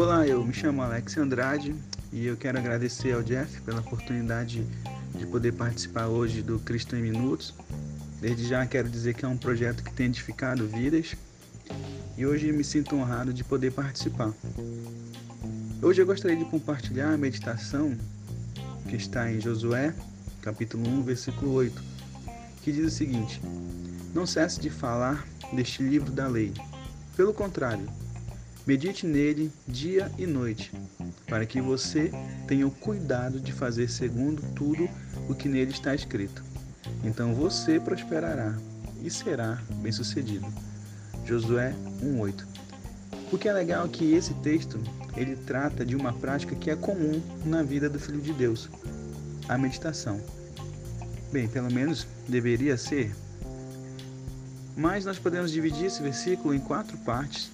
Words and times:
Olá, 0.00 0.26
eu 0.26 0.42
me 0.42 0.54
chamo 0.54 0.80
Alex 0.80 1.18
Andrade 1.18 1.74
e 2.10 2.24
eu 2.24 2.34
quero 2.34 2.56
agradecer 2.56 3.12
ao 3.12 3.22
Jeff 3.22 3.60
pela 3.60 3.80
oportunidade 3.80 4.66
de 5.14 5.26
poder 5.26 5.52
participar 5.52 6.06
hoje 6.06 6.40
do 6.40 6.58
Cristo 6.58 6.96
em 6.96 7.02
Minutos. 7.02 7.52
Desde 8.18 8.48
já 8.48 8.64
quero 8.64 8.88
dizer 8.88 9.12
que 9.12 9.26
é 9.26 9.28
um 9.28 9.36
projeto 9.36 9.84
que 9.84 9.92
tem 9.92 10.06
edificado 10.06 10.66
vidas 10.66 11.14
e 12.16 12.24
hoje 12.24 12.50
me 12.50 12.64
sinto 12.64 12.96
honrado 12.96 13.30
de 13.30 13.44
poder 13.44 13.72
participar. 13.72 14.32
Hoje 15.82 16.00
eu 16.00 16.06
gostaria 16.06 16.38
de 16.38 16.46
compartilhar 16.46 17.12
a 17.12 17.18
meditação 17.18 17.94
que 18.88 18.96
está 18.96 19.30
em 19.30 19.38
Josué, 19.38 19.94
capítulo 20.40 20.88
1, 20.88 21.02
versículo 21.02 21.52
8, 21.52 21.82
que 22.62 22.72
diz 22.72 22.86
o 22.86 22.96
seguinte: 22.96 23.38
Não 24.14 24.24
cesse 24.24 24.62
de 24.62 24.70
falar 24.70 25.26
deste 25.52 25.82
livro 25.82 26.10
da 26.10 26.26
lei. 26.26 26.54
Pelo 27.14 27.34
contrário, 27.34 27.86
Medite 28.70 29.04
nele 29.04 29.50
dia 29.66 30.08
e 30.16 30.24
noite, 30.24 30.70
para 31.26 31.44
que 31.44 31.60
você 31.60 32.12
tenha 32.46 32.64
o 32.64 32.70
cuidado 32.70 33.40
de 33.40 33.52
fazer 33.52 33.90
segundo 33.90 34.40
tudo 34.54 34.88
o 35.28 35.34
que 35.34 35.48
nele 35.48 35.72
está 35.72 35.92
escrito. 35.92 36.44
Então 37.02 37.34
você 37.34 37.80
prosperará 37.80 38.56
e 39.02 39.10
será 39.10 39.60
bem-sucedido. 39.82 40.46
Josué 41.26 41.74
1:8. 42.00 42.46
O 43.32 43.36
que 43.36 43.48
é 43.48 43.52
legal 43.52 43.86
é 43.86 43.88
que 43.88 44.12
esse 44.14 44.34
texto 44.34 44.78
ele 45.16 45.34
trata 45.34 45.84
de 45.84 45.96
uma 45.96 46.12
prática 46.12 46.54
que 46.54 46.70
é 46.70 46.76
comum 46.76 47.20
na 47.44 47.64
vida 47.64 47.90
do 47.90 47.98
filho 47.98 48.20
de 48.20 48.32
Deus, 48.32 48.70
a 49.48 49.58
meditação. 49.58 50.20
Bem, 51.32 51.48
pelo 51.48 51.72
menos 51.72 52.06
deveria 52.28 52.76
ser. 52.76 53.12
Mas 54.76 55.04
nós 55.04 55.18
podemos 55.18 55.50
dividir 55.50 55.86
esse 55.86 56.00
versículo 56.00 56.54
em 56.54 56.60
quatro 56.60 56.96
partes 56.98 57.50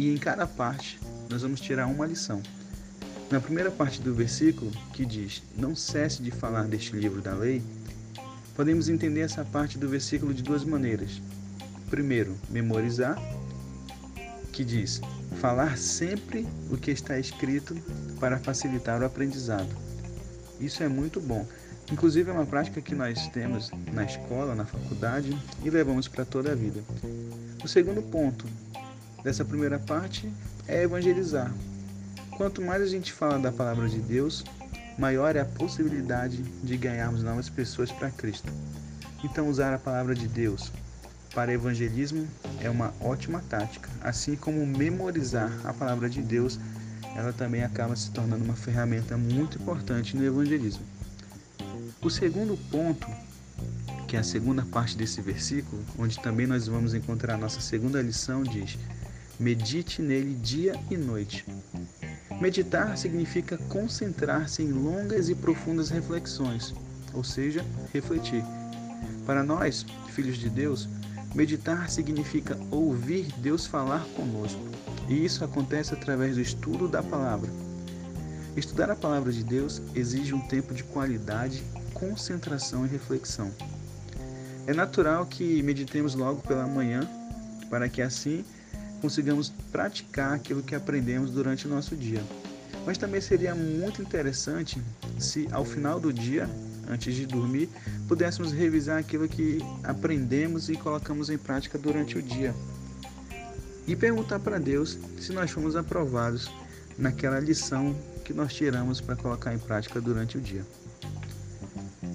e 0.00 0.14
em 0.14 0.16
cada 0.16 0.46
parte 0.46 0.98
nós 1.28 1.42
vamos 1.42 1.60
tirar 1.60 1.86
uma 1.86 2.06
lição. 2.06 2.42
Na 3.30 3.38
primeira 3.38 3.70
parte 3.70 4.00
do 4.00 4.14
versículo, 4.14 4.70
que 4.94 5.04
diz: 5.04 5.42
Não 5.54 5.76
cesse 5.76 6.22
de 6.22 6.30
falar 6.30 6.66
deste 6.66 6.96
livro 6.96 7.20
da 7.20 7.34
lei, 7.34 7.62
podemos 8.56 8.88
entender 8.88 9.20
essa 9.20 9.44
parte 9.44 9.76
do 9.76 9.90
versículo 9.90 10.32
de 10.32 10.42
duas 10.42 10.64
maneiras. 10.64 11.20
Primeiro, 11.90 12.34
memorizar, 12.48 13.20
que 14.50 14.64
diz: 14.64 15.02
falar 15.38 15.76
sempre 15.76 16.48
o 16.70 16.78
que 16.78 16.90
está 16.90 17.18
escrito 17.18 17.76
para 18.18 18.38
facilitar 18.38 19.02
o 19.02 19.04
aprendizado. 19.04 19.68
Isso 20.58 20.82
é 20.82 20.88
muito 20.88 21.20
bom. 21.20 21.46
Inclusive 21.92 22.30
é 22.30 22.32
uma 22.32 22.46
prática 22.46 22.80
que 22.80 22.94
nós 22.94 23.28
temos 23.28 23.70
na 23.92 24.04
escola, 24.04 24.54
na 24.54 24.64
faculdade 24.64 25.36
e 25.62 25.68
levamos 25.68 26.08
para 26.08 26.24
toda 26.24 26.52
a 26.52 26.54
vida. 26.54 26.80
O 27.62 27.68
segundo 27.68 28.00
ponto, 28.00 28.46
dessa 29.22 29.44
primeira 29.44 29.78
parte 29.78 30.32
é 30.66 30.82
evangelizar. 30.82 31.52
Quanto 32.36 32.62
mais 32.62 32.82
a 32.82 32.86
gente 32.86 33.12
fala 33.12 33.38
da 33.38 33.52
palavra 33.52 33.88
de 33.88 33.98
Deus, 33.98 34.44
maior 34.98 35.36
é 35.36 35.40
a 35.40 35.44
possibilidade 35.44 36.42
de 36.42 36.76
ganharmos 36.76 37.22
novas 37.22 37.48
pessoas 37.48 37.92
para 37.92 38.10
Cristo. 38.10 38.50
Então, 39.22 39.48
usar 39.48 39.74
a 39.74 39.78
palavra 39.78 40.14
de 40.14 40.26
Deus 40.26 40.72
para 41.34 41.52
evangelismo 41.52 42.26
é 42.60 42.68
uma 42.68 42.92
ótima 43.00 43.42
tática, 43.48 43.88
assim 44.00 44.34
como 44.36 44.66
memorizar 44.66 45.52
a 45.64 45.72
palavra 45.72 46.08
de 46.08 46.22
Deus, 46.22 46.58
ela 47.14 47.32
também 47.32 47.62
acaba 47.62 47.94
se 47.94 48.10
tornando 48.10 48.44
uma 48.44 48.56
ferramenta 48.56 49.16
muito 49.16 49.58
importante 49.58 50.16
no 50.16 50.24
evangelismo. 50.24 50.82
O 52.02 52.08
segundo 52.08 52.56
ponto, 52.70 53.06
que 54.08 54.16
é 54.16 54.20
a 54.20 54.24
segunda 54.24 54.64
parte 54.64 54.96
desse 54.96 55.20
versículo, 55.20 55.84
onde 55.98 56.18
também 56.20 56.46
nós 56.46 56.66
vamos 56.66 56.94
encontrar 56.94 57.34
a 57.34 57.38
nossa 57.38 57.60
segunda 57.60 58.00
lição, 58.00 58.42
diz: 58.42 58.78
Medite 59.40 60.02
nele 60.02 60.34
dia 60.34 60.78
e 60.90 60.98
noite. 60.98 61.46
Meditar 62.42 62.98
significa 62.98 63.56
concentrar-se 63.70 64.62
em 64.62 64.70
longas 64.70 65.30
e 65.30 65.34
profundas 65.34 65.88
reflexões, 65.88 66.74
ou 67.14 67.24
seja, 67.24 67.64
refletir. 67.90 68.44
Para 69.24 69.42
nós, 69.42 69.86
filhos 70.10 70.36
de 70.36 70.50
Deus, 70.50 70.86
meditar 71.34 71.88
significa 71.88 72.54
ouvir 72.70 73.32
Deus 73.38 73.64
falar 73.64 74.04
conosco, 74.14 74.60
e 75.08 75.24
isso 75.24 75.42
acontece 75.42 75.94
através 75.94 76.34
do 76.34 76.42
estudo 76.42 76.86
da 76.86 77.02
palavra. 77.02 77.48
Estudar 78.54 78.90
a 78.90 78.96
palavra 78.96 79.32
de 79.32 79.42
Deus 79.42 79.80
exige 79.94 80.34
um 80.34 80.46
tempo 80.48 80.74
de 80.74 80.84
qualidade, 80.84 81.62
concentração 81.94 82.84
e 82.84 82.90
reflexão. 82.90 83.50
É 84.66 84.74
natural 84.74 85.24
que 85.24 85.62
meditemos 85.62 86.14
logo 86.14 86.42
pela 86.42 86.66
manhã, 86.66 87.08
para 87.70 87.88
que 87.88 88.02
assim 88.02 88.44
consigamos 89.00 89.52
praticar 89.72 90.34
aquilo 90.34 90.62
que 90.62 90.74
aprendemos 90.74 91.30
durante 91.30 91.66
o 91.66 91.70
nosso 91.70 91.96
dia. 91.96 92.22
Mas 92.86 92.98
também 92.98 93.20
seria 93.20 93.54
muito 93.54 94.00
interessante 94.00 94.80
se 95.18 95.48
ao 95.52 95.64
final 95.64 96.00
do 96.00 96.12
dia, 96.12 96.48
antes 96.88 97.14
de 97.14 97.26
dormir, 97.26 97.68
pudéssemos 98.08 98.52
revisar 98.52 98.98
aquilo 98.98 99.28
que 99.28 99.58
aprendemos 99.84 100.68
e 100.68 100.76
colocamos 100.76 101.30
em 101.30 101.38
prática 101.38 101.78
durante 101.78 102.16
o 102.18 102.22
dia. 102.22 102.54
E 103.86 103.94
perguntar 103.96 104.38
para 104.38 104.58
Deus 104.58 104.98
se 105.18 105.32
nós 105.32 105.50
fomos 105.50 105.76
aprovados 105.76 106.50
naquela 106.96 107.40
lição 107.40 107.94
que 108.24 108.32
nós 108.32 108.54
tiramos 108.54 109.00
para 109.00 109.16
colocar 109.16 109.52
em 109.52 109.58
prática 109.58 110.00
durante 110.00 110.38
o 110.38 110.40
dia. 110.40 110.64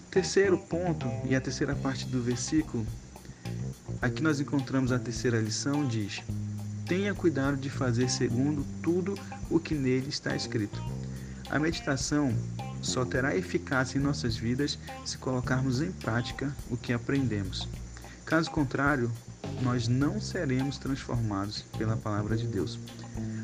Terceiro 0.09 0.57
ponto, 0.57 1.06
e 1.29 1.35
a 1.35 1.41
terceira 1.41 1.75
parte 1.75 2.06
do 2.06 2.22
versículo, 2.22 2.85
aqui 4.01 4.24
nós 4.24 4.40
encontramos 4.40 4.94
a 4.94 5.00
terceira 5.00 5.41
lição, 5.41 5.85
diz: 5.85 6.24
Tenha 6.85 7.16
cuidado 7.16 7.57
de 7.57 7.69
fazer 7.69 8.09
segundo 8.09 8.66
tudo 8.81 9.18
o 9.50 9.59
que 9.59 9.73
nele 9.73 10.09
está 10.09 10.35
escrito. 10.35 10.79
A 11.50 11.57
meditação 11.57 12.34
só 12.81 13.03
terá 13.03 13.35
eficácia 13.35 13.97
em 13.97 14.01
nossas 14.01 14.38
vidas 14.38 14.78
se 15.03 15.18
colocarmos 15.18 15.81
em 15.81 15.91
prática 15.91 16.56
o 16.69 16.78
que 16.78 16.94
aprendemos. 16.94 17.68
Caso 18.24 18.51
contrário, 18.51 19.12
nós 19.62 19.88
não 19.88 20.19
seremos 20.22 20.78
transformados 20.78 21.63
pela 21.78 21.97
palavra 21.97 22.35
de 22.35 22.45
Deus. 22.45 22.78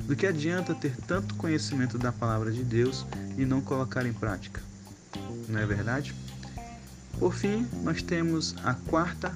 Do 0.05 0.15
que 0.15 0.27
adianta 0.27 0.75
ter 0.75 0.95
tanto 1.07 1.35
conhecimento 1.35 1.97
da 1.97 2.11
palavra 2.11 2.51
de 2.51 2.63
Deus 2.63 3.05
e 3.37 3.45
não 3.45 3.61
colocar 3.61 4.05
em 4.05 4.13
prática? 4.13 4.61
Não 5.47 5.59
é 5.59 5.65
verdade? 5.65 6.13
Por 7.17 7.33
fim, 7.33 7.67
nós 7.83 8.01
temos 8.01 8.55
a 8.63 8.73
quarta 8.73 9.35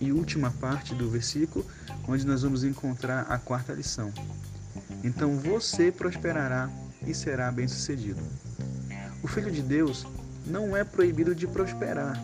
e 0.00 0.12
última 0.12 0.50
parte 0.50 0.94
do 0.94 1.10
versículo, 1.10 1.64
onde 2.08 2.26
nós 2.26 2.42
vamos 2.42 2.64
encontrar 2.64 3.26
a 3.28 3.38
quarta 3.38 3.72
lição. 3.72 4.12
Então 5.04 5.36
você 5.36 5.92
prosperará 5.92 6.70
e 7.06 7.14
será 7.14 7.52
bem-sucedido. 7.52 8.20
O 9.22 9.28
Filho 9.28 9.50
de 9.50 9.62
Deus 9.62 10.06
não 10.46 10.76
é 10.76 10.82
proibido 10.82 11.34
de 11.34 11.46
prosperar, 11.46 12.18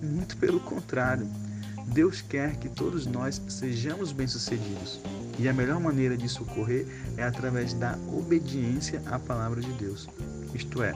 muito 0.00 0.36
pelo 0.36 0.60
contrário. 0.60 1.26
Deus 1.88 2.20
quer 2.20 2.56
que 2.56 2.68
todos 2.68 3.06
nós 3.06 3.40
sejamos 3.48 4.12
bem-sucedidos. 4.12 5.00
E 5.38 5.48
a 5.48 5.52
melhor 5.52 5.80
maneira 5.80 6.16
disso 6.16 6.42
ocorrer 6.42 6.86
é 7.16 7.22
através 7.22 7.74
da 7.74 7.98
obediência 8.08 9.02
à 9.06 9.18
palavra 9.18 9.60
de 9.60 9.72
Deus. 9.72 10.08
Isto 10.54 10.82
é, 10.82 10.94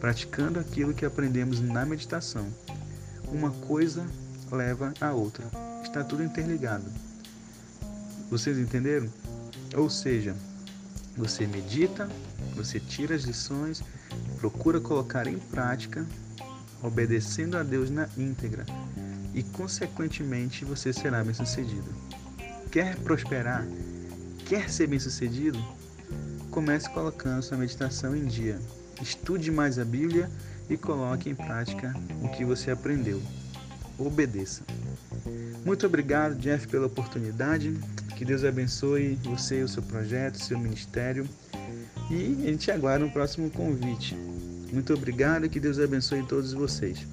praticando 0.00 0.58
aquilo 0.58 0.94
que 0.94 1.04
aprendemos 1.04 1.60
na 1.60 1.84
meditação. 1.84 2.46
Uma 3.28 3.50
coisa 3.50 4.06
leva 4.50 4.92
a 5.00 5.12
outra. 5.12 5.44
Está 5.82 6.02
tudo 6.02 6.22
interligado. 6.22 6.84
Vocês 8.34 8.58
entenderam? 8.58 9.08
Ou 9.76 9.88
seja, 9.88 10.34
você 11.16 11.46
medita, 11.46 12.08
você 12.56 12.80
tira 12.80 13.14
as 13.14 13.22
lições, 13.22 13.80
procura 14.40 14.80
colocar 14.80 15.28
em 15.28 15.38
prática, 15.38 16.04
obedecendo 16.82 17.56
a 17.56 17.62
Deus 17.62 17.90
na 17.90 18.08
íntegra, 18.18 18.66
e 19.32 19.44
consequentemente 19.44 20.64
você 20.64 20.92
será 20.92 21.22
bem-sucedido. 21.22 21.88
Quer 22.72 22.96
prosperar? 22.96 23.64
Quer 24.46 24.68
ser 24.68 24.88
bem-sucedido? 24.88 25.64
Comece 26.50 26.90
colocando 26.90 27.40
sua 27.40 27.56
meditação 27.56 28.16
em 28.16 28.24
dia. 28.24 28.58
Estude 29.00 29.52
mais 29.52 29.78
a 29.78 29.84
Bíblia 29.84 30.28
e 30.68 30.76
coloque 30.76 31.30
em 31.30 31.36
prática 31.36 31.94
o 32.20 32.28
que 32.30 32.44
você 32.44 32.72
aprendeu 32.72 33.22
obedeça. 33.98 34.62
Muito 35.64 35.86
obrigado, 35.86 36.34
Jeff, 36.36 36.66
pela 36.68 36.86
oportunidade. 36.86 37.78
Que 38.16 38.24
Deus 38.24 38.44
abençoe 38.44 39.18
você, 39.24 39.62
o 39.62 39.68
seu 39.68 39.82
projeto, 39.82 40.36
o 40.36 40.42
seu 40.42 40.58
ministério. 40.58 41.28
E 42.10 42.44
a 42.44 42.50
gente 42.50 42.70
aguarda 42.70 43.04
um 43.04 43.10
próximo 43.10 43.50
convite. 43.50 44.14
Muito 44.72 44.92
obrigado 44.94 45.46
e 45.46 45.48
que 45.48 45.60
Deus 45.60 45.78
abençoe 45.78 46.22
todos 46.24 46.52
vocês. 46.52 47.06